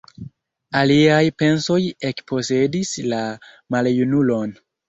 Aliaj 0.79 1.19
pensoj 1.43 1.77
ekposedis 2.11 2.97
la 3.15 3.23
maljunulon. 3.77 4.61